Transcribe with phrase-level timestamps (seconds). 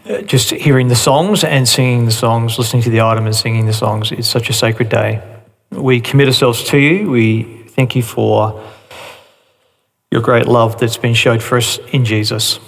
[0.06, 3.68] uh, just hearing the songs and singing the songs, listening to the item and singing
[3.68, 4.12] the songs.
[4.12, 5.31] It's such a sacred day.
[5.82, 7.10] We commit ourselves to you.
[7.10, 8.64] We thank you for
[10.12, 12.60] your great love that's been showed for us in Jesus.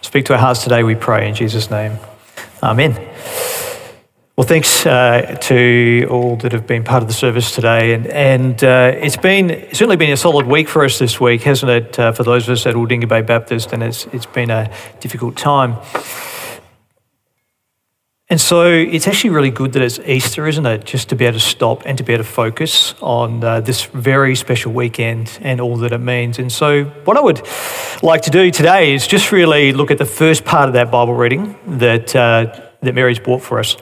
[0.00, 1.98] Speak to our hearts today, we pray, in Jesus' name.
[2.62, 2.94] Amen.
[4.36, 8.64] Well, thanks uh, to all that have been part of the service today, and and
[8.64, 11.98] uh, it's been certainly been a solid week for us this week, hasn't it?
[11.98, 15.36] Uh, for those of us at Aldinga Bay Baptist, and it's it's been a difficult
[15.36, 15.76] time.
[18.30, 20.84] And so it's actually really good that it's Easter, isn't it?
[20.84, 23.84] Just to be able to stop and to be able to focus on uh, this
[23.86, 26.38] very special weekend and all that it means.
[26.38, 27.42] And so, what I would
[28.02, 31.14] like to do today is just really look at the first part of that Bible
[31.14, 33.76] reading that uh, that Mary's brought for us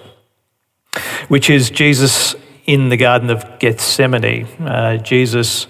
[1.28, 2.34] which is Jesus
[2.66, 5.66] in the Garden of Gethsemane, uh, Jesus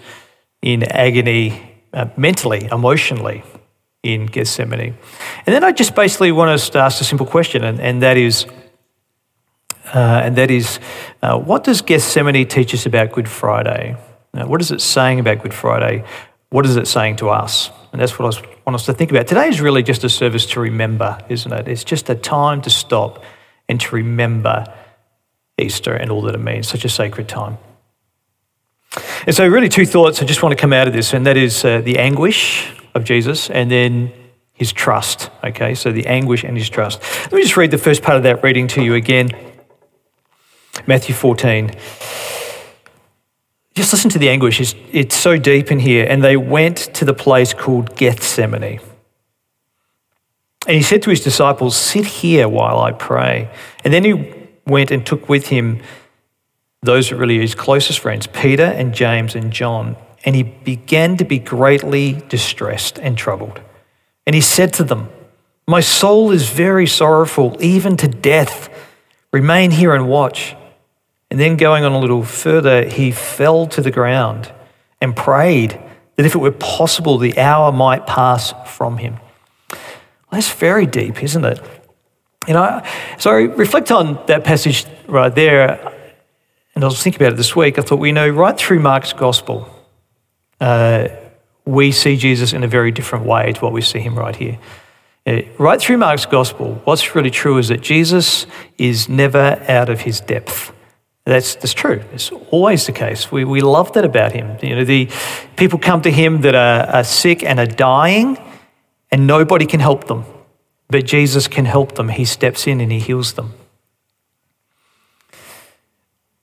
[0.62, 3.42] in agony, uh, mentally, emotionally,
[4.02, 4.96] in Gethsemane.
[5.46, 8.46] And then I just basically want to ask a simple question, and, and that is,
[9.94, 10.80] uh, and that is,
[11.22, 13.96] uh, what does Gethsemane teach us about Good Friday?
[14.34, 16.04] Uh, what is it saying about Good Friday?
[16.50, 17.70] What is it saying to us?
[17.92, 19.26] And that's what I want us to think about.
[19.26, 21.68] Today is really just a service to remember, isn't it?
[21.68, 23.22] It's just a time to stop
[23.68, 24.64] and to remember
[25.58, 27.58] Easter and all that it means, such a sacred time.
[29.26, 31.36] And so, really, two thoughts I just want to come out of this, and that
[31.36, 34.12] is uh, the anguish of Jesus and then
[34.52, 35.30] his trust.
[35.44, 37.00] Okay, so the anguish and his trust.
[37.24, 39.30] Let me just read the first part of that reading to you again
[40.88, 41.70] Matthew 14.
[43.74, 46.06] Just listen to the anguish, it's, it's so deep in here.
[46.08, 48.80] And they went to the place called Gethsemane.
[50.66, 53.50] And he said to his disciples, Sit here while I pray.
[53.84, 54.32] And then he
[54.66, 55.82] went and took with him
[56.80, 59.94] those that really his closest friends, Peter and James and John,
[60.24, 63.60] and he began to be greatly distressed and troubled.
[64.26, 65.10] And he said to them,
[65.66, 68.70] My soul is very sorrowful, even to death.
[69.32, 70.54] Remain here and watch.
[71.30, 74.50] And then going on a little further, he fell to the ground
[75.00, 75.78] and prayed
[76.16, 79.18] that if it were possible, the hour might pass from him.
[79.70, 79.80] Well,
[80.32, 81.60] that's very deep, isn't it?
[82.46, 82.82] You know,
[83.18, 85.94] so I reflect on that passage right there,
[86.74, 87.78] and I was thinking about it this week.
[87.78, 89.68] I thought, we know, right through Mark's gospel,
[90.60, 91.08] uh,
[91.66, 94.58] we see Jesus in a very different way to what we see him right here.
[95.26, 98.46] Uh, right through Mark's gospel, what's really true is that Jesus
[98.78, 100.72] is never out of his depth.
[101.28, 102.02] That's, that's true.
[102.14, 103.30] It's always the case.
[103.30, 104.56] We, we love that about him.
[104.62, 105.10] You know, the
[105.56, 108.38] people come to him that are, are sick and are dying,
[109.10, 110.24] and nobody can help them.
[110.88, 112.08] But Jesus can help them.
[112.08, 113.52] He steps in and he heals them.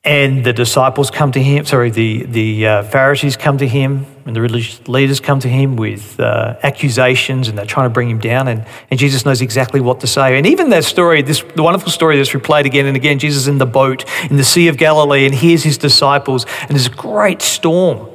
[0.04, 4.36] And the disciples come to him, sorry, the, the uh, Pharisees come to him, and
[4.36, 8.20] the religious leaders come to him with uh, accusations, and they're trying to bring him
[8.20, 8.48] down.
[8.48, 10.38] And, and Jesus knows exactly what to say.
[10.38, 13.60] And even that story, this the wonderful story that's replayed again and again Jesus in
[13.60, 17.42] the boat in the Sea of Galilee, and hears his disciples, and there's a great
[17.42, 18.10] storm.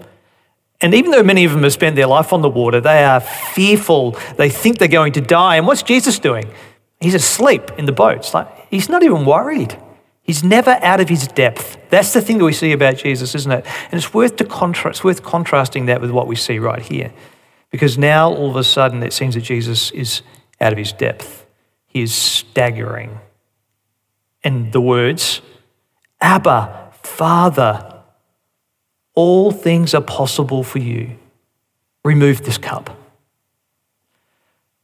[0.81, 3.21] And even though many of them have spent their life on the water, they are
[3.21, 4.13] fearful.
[4.37, 5.57] They think they're going to die.
[5.57, 6.51] And what's Jesus doing?
[7.01, 8.17] He's asleep in the boat.
[8.17, 9.79] It's like, he's not even worried.
[10.31, 11.77] He's never out of his depth.
[11.91, 13.67] That's the thing that we see about Jesus, isn't it?
[13.91, 17.13] And it's worth, to contra- it's worth contrasting that with what we see right here.
[17.71, 20.23] Because now, all of a sudden, it seems that Jesus is
[20.61, 21.47] out of his depth.
[21.89, 23.19] He is staggering.
[24.45, 25.43] And the words,
[26.21, 28.01] Abba, Father,
[29.17, 31.19] all things are possible for you.
[32.05, 32.97] Remove this cup.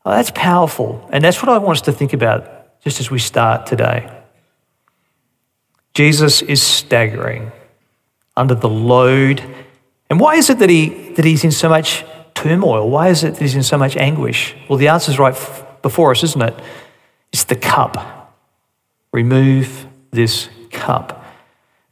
[0.04, 1.08] Well, that's powerful.
[1.12, 4.10] And that's what I want us to think about just as we start today.
[5.96, 7.52] Jesus is staggering
[8.36, 9.42] under the load.
[10.10, 12.04] And why is it that, he, that he's in so much
[12.34, 12.90] turmoil?
[12.90, 14.54] Why is it that he's in so much anguish?
[14.68, 15.34] Well, the answer is right
[15.80, 16.54] before us, isn't it?
[17.32, 18.30] It's the cup.
[19.10, 21.24] Remove this cup.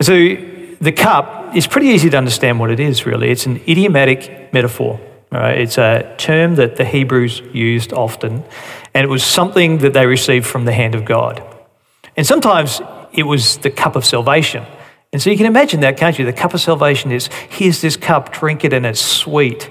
[0.02, 3.30] So the cup is pretty easy to understand what it is, really.
[3.30, 5.00] It's an idiomatic metaphor.
[5.32, 5.62] Right?
[5.62, 8.44] It's a term that the Hebrews used often,
[8.92, 11.42] and it was something that they received from the hand of God.
[12.18, 12.82] And sometimes
[13.14, 14.66] it was the cup of salvation.
[15.12, 16.24] And so you can imagine that, can't you?
[16.24, 19.70] The cup of salvation is here's this cup, drink it, and it's sweet,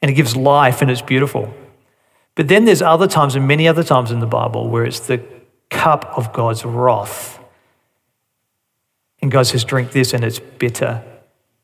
[0.00, 1.52] and it gives life, and it's beautiful.
[2.34, 5.22] But then there's other times, and many other times in the Bible, where it's the
[5.68, 7.40] cup of God's wrath
[9.20, 11.04] And God says, Drink this, and it's bitter.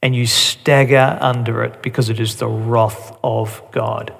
[0.02, 4.14] And you stagger under it because it is the wrath of God.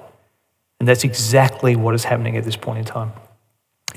[0.79, 3.13] And that's exactly what is happening at this point in time.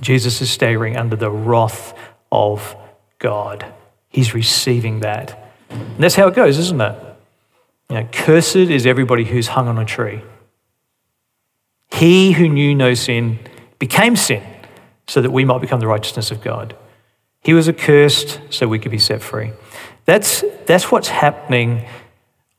[0.00, 1.94] Jesus is staggering under the wrath
[2.32, 2.74] of
[3.20, 3.64] God.
[4.08, 5.54] He's receiving that.
[5.70, 6.98] And that's how it goes, isn't it?
[7.88, 10.22] You know, cursed is everybody who's hung on a tree.
[11.92, 13.38] He who knew no sin
[13.78, 14.42] became sin
[15.06, 16.74] so that we might become the righteousness of God.
[17.42, 19.52] He was accursed so we could be set free.
[20.06, 21.86] That's, that's what's happening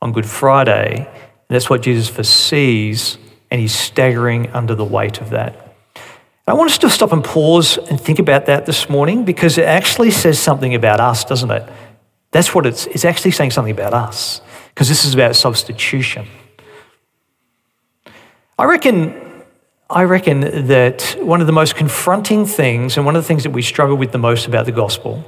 [0.00, 1.08] on Good Friday.
[1.48, 3.18] That's what Jesus foresees,
[3.50, 5.63] and he's staggering under the weight of that.
[6.46, 9.64] I want us to stop and pause and think about that this morning because it
[9.64, 11.66] actually says something about us, doesn't it?
[12.32, 16.26] That's what it's, it's actually saying something about us because this is about substitution.
[18.58, 19.24] I reckon
[19.90, 23.50] I reckon that one of the most confronting things, and one of the things that
[23.50, 25.22] we struggle with the most about the gospel,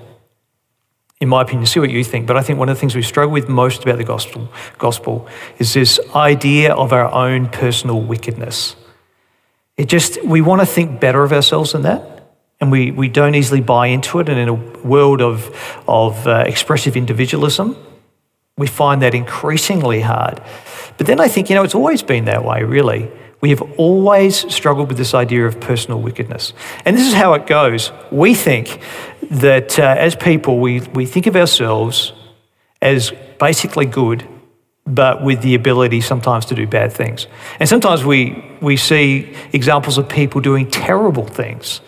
[1.20, 3.02] in my opinion, see what you think, but I think one of the things we
[3.02, 4.48] struggle with most about the gospel,
[4.78, 5.28] gospel
[5.58, 8.76] is this idea of our own personal wickedness.
[9.76, 13.34] It just, we want to think better of ourselves than that, and we, we don't
[13.34, 14.28] easily buy into it.
[14.28, 15.50] And in a world of,
[15.86, 17.76] of uh, expressive individualism,
[18.56, 20.40] we find that increasingly hard.
[20.96, 23.10] But then I think, you know, it's always been that way, really.
[23.42, 26.54] We have always struggled with this idea of personal wickedness.
[26.86, 27.92] And this is how it goes.
[28.10, 28.80] We think
[29.30, 32.14] that uh, as people, we, we think of ourselves
[32.80, 34.26] as basically good,
[34.86, 37.26] but with the ability sometimes to do bad things.
[37.58, 41.80] And sometimes we, we see examples of people doing terrible things.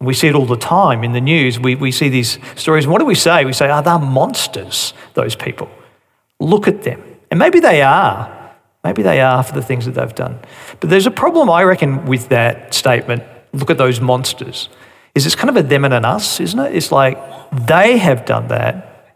[0.00, 1.58] We see it all the time in the news.
[1.58, 2.84] We, we see these stories.
[2.84, 3.44] And what do we say?
[3.44, 5.70] We say, oh, they're monsters, those people.
[6.40, 7.02] Look at them.
[7.30, 8.52] And maybe they are.
[8.82, 10.38] Maybe they are for the things that they've done.
[10.80, 13.22] But there's a problem, I reckon, with that statement
[13.54, 14.68] look at those monsters.
[15.14, 16.74] Is it's kind of a them and an us, isn't it?
[16.74, 17.16] It's like
[17.52, 19.14] they have done that.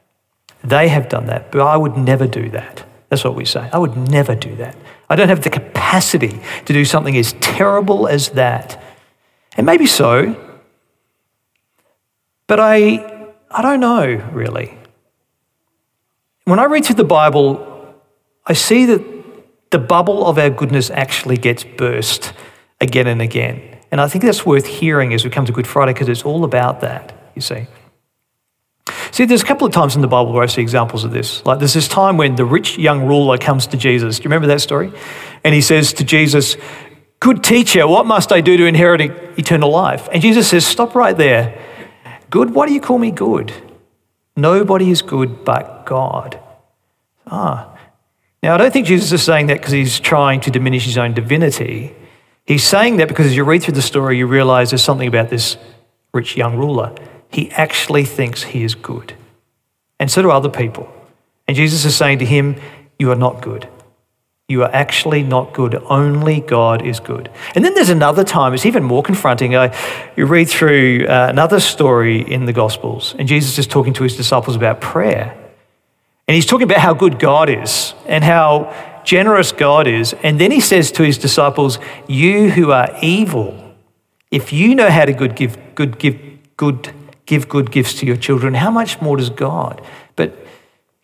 [0.63, 2.85] They have done that, but I would never do that.
[3.09, 3.69] That's what we say.
[3.73, 4.77] I would never do that.
[5.09, 8.83] I don't have the capacity to do something as terrible as that.
[9.57, 10.37] And maybe so,
[12.47, 14.77] but I, I don't know really.
[16.45, 17.95] When I read through the Bible,
[18.47, 19.03] I see that
[19.71, 22.33] the bubble of our goodness actually gets burst
[22.81, 23.79] again and again.
[23.91, 26.45] And I think that's worth hearing as we come to Good Friday because it's all
[26.45, 27.67] about that, you see.
[29.19, 31.45] See, there's a couple of times in the Bible where I see examples of this.
[31.45, 34.19] Like there's this time when the rich young ruler comes to Jesus.
[34.19, 34.93] Do you remember that story?
[35.43, 36.57] And he says to Jesus,
[37.19, 39.01] Good teacher, what must I do to inherit
[39.37, 40.09] eternal life?
[40.13, 41.61] And Jesus says, Stop right there.
[42.31, 43.53] Good, why do you call me good?
[44.37, 46.39] Nobody is good but God.
[47.27, 47.77] Ah.
[48.41, 51.13] Now, I don't think Jesus is saying that because he's trying to diminish his own
[51.13, 51.93] divinity.
[52.47, 55.29] He's saying that because as you read through the story, you realize there's something about
[55.29, 55.57] this
[56.15, 56.95] rich young ruler.
[57.31, 59.15] He actually thinks he is good.
[60.01, 60.93] And so do other people.
[61.47, 62.57] And Jesus is saying to him,
[62.99, 63.69] You are not good.
[64.51, 65.75] You are actually not good.
[65.75, 67.31] Only God is good.
[67.55, 69.55] And then there's another time, it's even more confronting.
[69.55, 69.77] I,
[70.17, 74.17] you read through uh, another story in the Gospels, and Jesus is talking to his
[74.17, 75.37] disciples about prayer.
[76.27, 80.15] And he's talking about how good God is and how generous God is.
[80.23, 83.75] And then he says to his disciples, You who are evil,
[84.31, 86.19] if you know how to good give, good, give,
[86.57, 86.93] good,
[87.29, 89.83] give good gifts to your children, how much more does God?
[90.17, 90.35] But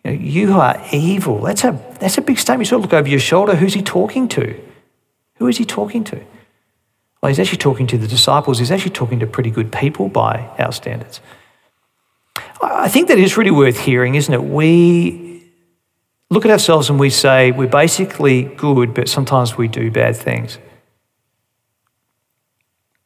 [0.03, 1.43] you, know, you are evil.
[1.43, 2.67] That's a, that's a big statement.
[2.67, 3.55] You sort of look over your shoulder.
[3.55, 4.59] Who's he talking to?
[5.37, 6.25] Who is he talking to?
[7.21, 8.59] Well, he's actually talking to the disciples.
[8.59, 11.21] He's actually talking to pretty good people by our standards.
[12.63, 14.43] I think that is really worth hearing, isn't it?
[14.43, 15.43] We
[16.31, 20.59] look at ourselves and we say we're basically good, but sometimes we do bad things.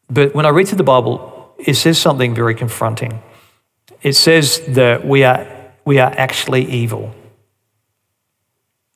[0.09, 3.23] But when I read through the Bible, it says something very confronting.
[4.03, 5.47] It says that we are
[5.85, 7.15] we are actually evil.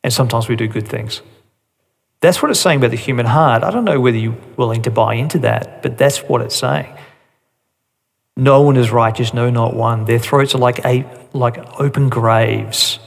[0.05, 1.23] And sometimes we do good things.
[2.21, 3.65] That's what it's saying about the human heart.
[3.65, 6.93] I don't know whether you're willing to buy into that, but that's what it's saying.
[8.37, 10.05] No one is righteous, no, not one.
[10.05, 12.99] Their throats are like, a, like open graves.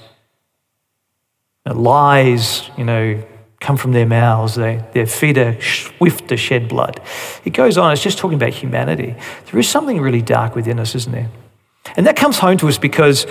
[1.66, 3.24] lies, you know,
[3.60, 4.56] come from their mouths.
[4.56, 7.02] They, their feet are swift to shed blood.
[7.44, 7.92] It goes on.
[7.94, 9.16] It's just talking about humanity.
[9.52, 11.30] There is something really dark within us, isn't there?
[11.96, 13.26] And that comes home to us because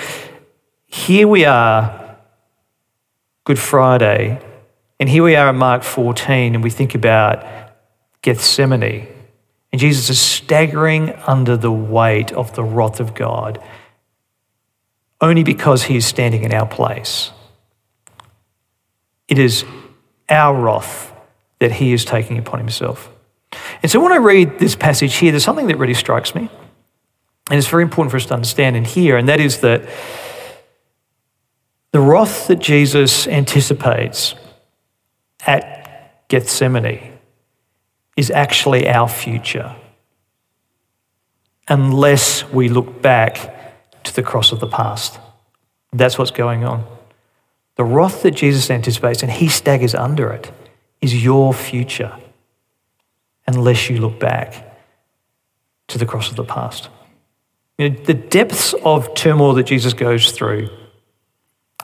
[0.87, 2.17] here we are,
[3.45, 4.41] Good Friday,
[5.01, 7.45] and here we are at Mark 14, and we think about
[8.23, 9.09] Gethsemane.
[9.73, 13.63] And Jesus is staggering under the weight of the wrath of God
[15.21, 17.31] only because he is standing in our place.
[19.27, 19.65] It is
[20.29, 21.13] our wrath
[21.59, 23.11] that he is taking upon himself.
[23.83, 26.51] And so when I read this passage here, there's something that really strikes me.
[27.51, 29.89] And it's very important for us to understand and hear, and that is that
[31.95, 34.35] The wrath that Jesus anticipates
[35.47, 37.13] at Gethsemane
[38.17, 39.77] is actually our future
[41.69, 45.21] unless we look back to the cross of the past.
[45.93, 46.85] That's what's going on.
[47.77, 50.53] The wrath that Jesus anticipates, and he staggers under it,
[51.01, 52.17] is your future
[53.47, 54.79] unless you look back
[55.89, 56.89] to the cross of the past.
[57.79, 60.71] You know, the depths of turmoil that Jesus goes through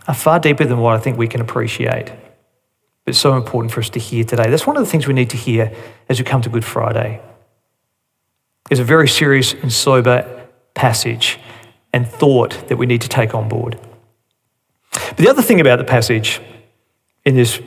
[0.07, 2.07] are far deeper than what I think we can appreciate.
[2.07, 4.49] But it's so important for us to hear today.
[4.49, 5.73] That's one of the things we need to hear
[6.09, 7.21] as we come to Good Friday.
[8.71, 11.39] It's a very serious and sober passage
[11.93, 13.79] and thought that we need to take on board.
[15.21, 16.41] The other thing about the passage
[17.27, 17.61] in this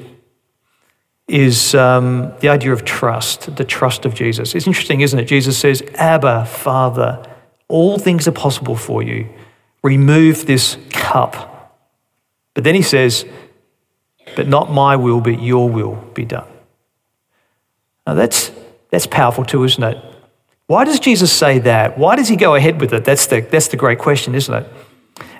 [1.27, 4.55] is um, the idea of trust, the trust of Jesus.
[4.55, 5.25] It's interesting, isn't it?
[5.25, 7.23] Jesus says, Abba, Father,
[7.67, 9.29] all things are possible for you.
[9.83, 11.77] Remove this cup.
[12.55, 13.23] But then he says,
[14.35, 16.49] But not my will, but your will be done.
[18.07, 18.49] Now that's,
[18.89, 20.03] that's powerful too, isn't it?
[20.65, 21.99] Why does Jesus say that?
[21.99, 23.05] Why does he go ahead with it?
[23.05, 24.67] That's the, that's the great question, isn't it?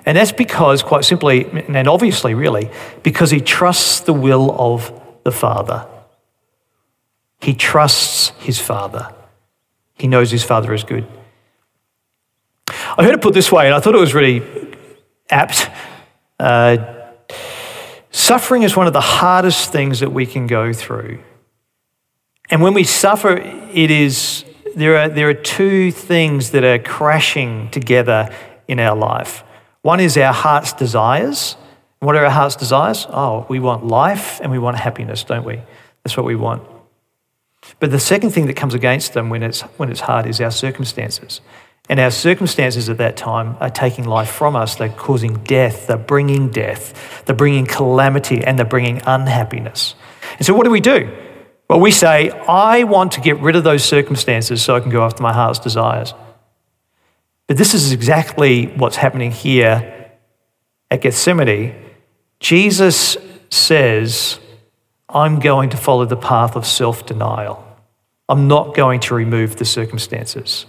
[0.06, 2.70] And that's because, quite simply, and obviously, really,
[3.02, 4.92] because he trusts the will of
[5.24, 5.86] the Father.
[7.40, 9.12] He trusts his Father.
[9.94, 11.06] He knows his Father is good.
[12.68, 14.42] I heard it put this way, and I thought it was really
[15.30, 15.70] apt.
[16.38, 16.76] Uh,
[18.10, 21.20] suffering is one of the hardest things that we can go through.
[22.50, 24.44] And when we suffer, it is
[24.76, 28.34] there are, there are two things that are crashing together
[28.68, 29.44] in our life.
[29.84, 31.58] One is our heart's desires.
[31.98, 33.06] What are our heart's desires?
[33.10, 35.60] Oh, we want life and we want happiness, don't we?
[36.02, 36.62] That's what we want.
[37.80, 40.50] But the second thing that comes against them when it's, when it's hard is our
[40.50, 41.42] circumstances.
[41.90, 44.74] And our circumstances at that time are taking life from us.
[44.74, 49.96] They're causing death, they're bringing death, they're bringing calamity, and they're bringing unhappiness.
[50.38, 51.14] And so, what do we do?
[51.68, 55.04] Well, we say, I want to get rid of those circumstances so I can go
[55.04, 56.14] after my heart's desires.
[57.46, 60.10] But this is exactly what's happening here
[60.90, 61.74] at Gethsemane.
[62.40, 63.16] Jesus
[63.50, 64.38] says,
[65.08, 67.62] I'm going to follow the path of self denial.
[68.28, 70.66] I'm not going to remove the circumstances.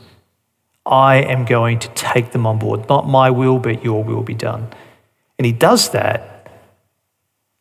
[0.85, 2.87] I am going to take them on board.
[2.89, 4.67] Not my will, but your will be done.
[5.39, 6.51] And he does that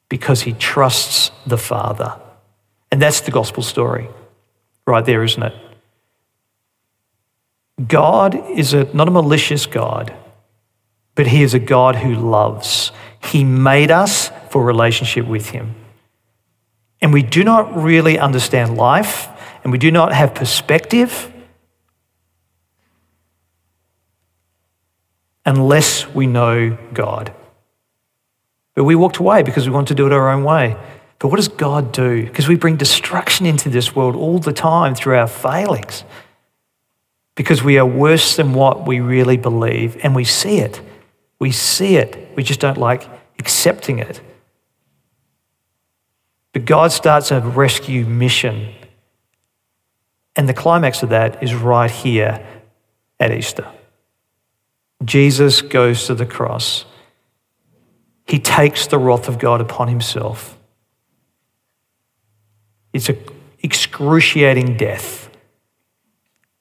[0.09, 2.21] because he trusts the Father.
[2.91, 4.09] And that's the gospel story
[4.87, 5.55] right there, isn't it?
[7.89, 10.15] God is a, not a malicious God,
[11.15, 12.93] but He is a God who loves.
[13.23, 15.75] He made us for relationship with Him.
[17.01, 19.29] And we do not really understand life,
[19.63, 21.33] and we do not have perspective
[25.45, 27.33] unless we know God.
[28.75, 30.77] But we walked away because we want to do it our own way.
[31.19, 32.25] But what does God do?
[32.25, 36.05] Because we bring destruction into this world all the time through our failings.
[37.35, 40.81] Because we are worse than what we really believe, and we see it.
[41.39, 42.37] We see it.
[42.37, 44.21] We just don't like accepting it.
[46.53, 48.73] But God starts a rescue mission.
[50.37, 52.47] And the climax of that is right here
[53.19, 53.67] at Easter.
[55.05, 56.85] Jesus goes to the cross.
[58.27, 60.57] He takes the wrath of God upon himself.
[62.93, 63.19] It's an
[63.61, 65.24] excruciating death.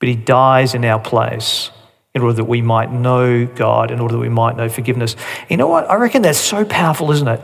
[0.04, 1.72] But he dies in our place
[2.14, 5.16] in order that we might know God, in order that we might know forgiveness.
[5.48, 5.90] You know what?
[5.90, 7.40] I reckon that's so powerful, isn't it?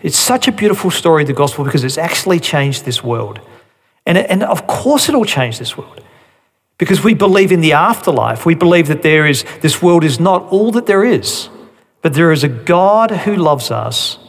[0.00, 3.40] It's such a beautiful story, the gospel, because it's actually changed this world.
[4.06, 6.04] And, and of course, it'll change this world.
[6.78, 8.46] Because we believe in the afterlife.
[8.46, 11.48] We believe that there is, this world is not all that there is,
[12.00, 14.20] but there is a God who loves us,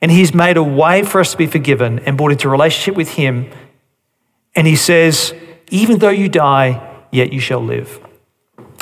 [0.00, 3.08] and He's made a way for us to be forgiven and brought into relationship with
[3.08, 3.50] Him.
[4.54, 5.34] And He says,
[5.74, 8.00] even though you die, yet you shall live.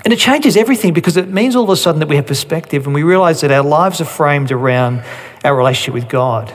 [0.04, 2.84] And it changes everything because it means all of a sudden that we have perspective
[2.84, 5.02] and we realize that our lives are framed around
[5.42, 6.52] our relationship with God.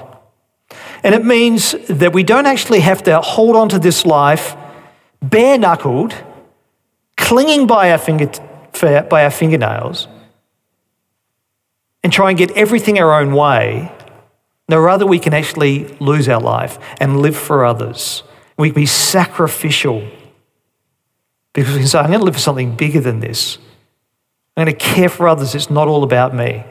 [1.04, 4.56] And it means that we don't actually have to hold on to this life
[5.24, 6.14] bare knuckled,
[7.16, 8.30] clinging by our, finger,
[9.10, 10.08] by our fingernails,
[12.04, 13.92] and try and get everything our own way.
[14.70, 18.22] No, rather, we can actually lose our life and live for others.
[18.56, 20.08] We can be sacrificial
[21.58, 23.58] because we can say, I'm going to live for something bigger than this.
[24.56, 25.56] I'm going to care for others.
[25.56, 26.64] It's not all about me.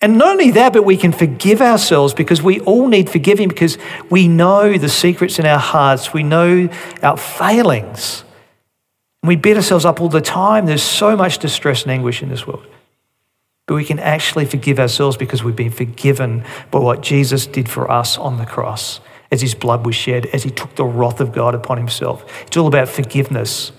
[0.00, 3.76] And not only that, but we can forgive ourselves because we all need forgiving because
[4.08, 6.14] we know the secrets in our hearts.
[6.14, 6.70] We know
[7.02, 8.24] our failings.
[9.22, 10.64] And we beat ourselves up all the time.
[10.64, 12.66] There's so much distress and anguish in this world.
[13.66, 17.90] but we can actually forgive ourselves because we've been forgiven by what Jesus did for
[17.90, 19.00] us on the cross
[19.32, 22.22] as his blood was shed, as he took the wrath of God upon himself.
[22.46, 23.72] It's all about forgiveness.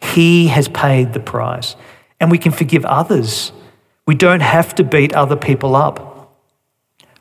[0.00, 1.74] He has paid the price,
[2.20, 3.52] and we can forgive others.
[4.06, 6.36] We don't have to beat other people up.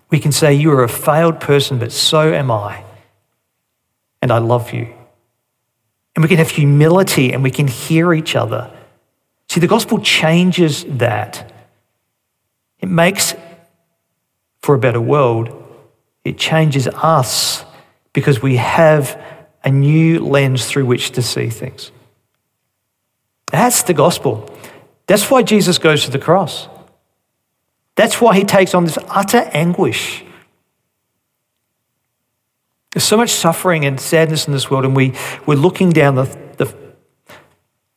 [0.10, 2.84] We can say, You are a failed person, but so am I,
[4.22, 4.94] and I love you.
[6.14, 8.70] And we can have humility and we can hear each other.
[9.48, 11.54] See, the gospel changes that.
[12.80, 13.34] It makes
[14.62, 15.62] for a better world
[16.24, 17.66] it changes us
[18.14, 19.22] because we have
[19.64, 21.92] a new lens through which to see things.
[23.52, 24.50] That's the gospel.
[25.08, 26.68] That's why Jesus goes to the cross.
[27.96, 30.24] That's why he takes on this utter anguish.
[32.94, 35.14] There's so much suffering and sadness in this world, and we,
[35.46, 36.24] we're looking down the,
[36.58, 36.74] the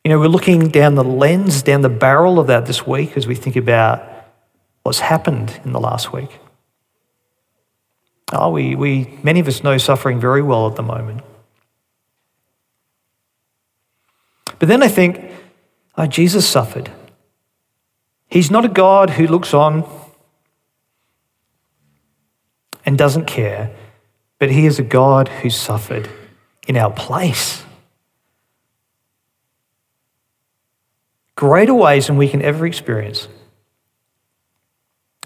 [0.04, 3.26] you know, we're looking down the lens, down the barrel of that this week as
[3.26, 4.06] we think about
[4.82, 6.38] what's happened in the last week.
[8.32, 11.22] Oh, we, we, many of us know suffering very well at the moment.
[14.58, 15.20] But then I think,
[15.96, 16.90] oh, Jesus suffered.
[18.28, 19.88] He's not a God who looks on
[22.86, 23.74] and doesn't care,
[24.38, 26.08] but He is a God who suffered
[26.66, 27.62] in our place.
[31.36, 33.28] Greater ways than we can ever experience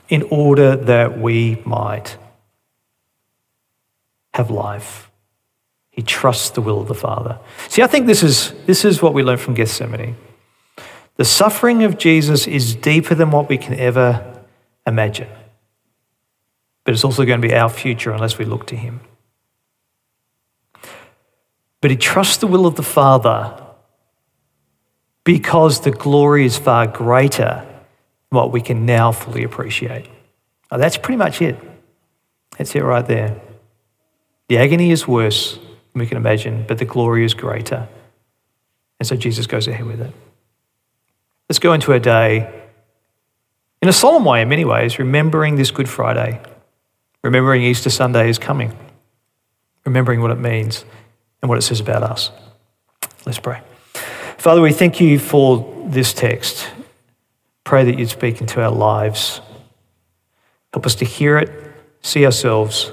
[0.09, 2.17] in order that we might
[4.39, 5.11] have life.
[5.91, 7.39] He trusts the will of the Father.
[7.69, 10.17] See, I think this is, this is what we learn from Gethsemane.
[11.17, 14.45] The suffering of Jesus is deeper than what we can ever
[14.87, 15.29] imagine.
[16.85, 19.01] But it's also going to be our future unless we look to Him.
[21.81, 23.61] But he trusts the will of the Father
[25.25, 30.09] because the glory is far greater than what we can now fully appreciate.
[30.71, 31.57] Now, that's pretty much it.
[32.57, 33.41] That's it right there.
[34.49, 37.89] The agony is worse than we can imagine, but the glory is greater.
[38.99, 40.13] And so Jesus goes ahead with it.
[41.49, 42.55] Let's go into a day
[43.81, 46.41] in a solemn way, in many ways, remembering this Good Friday,
[47.23, 48.77] remembering Easter Sunday is coming,
[49.85, 50.85] remembering what it means
[51.41, 52.31] and what it says about us.
[53.25, 53.61] Let's pray.
[54.37, 56.69] Father, we thank you for this text.
[57.63, 59.41] Pray that you'd speak into our lives.
[60.73, 61.51] Help us to hear it,
[62.03, 62.93] see ourselves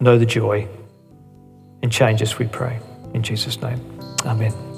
[0.00, 0.68] know the joy,
[1.82, 2.78] and change us, we pray.
[3.14, 3.80] In Jesus' name,
[4.24, 4.75] amen.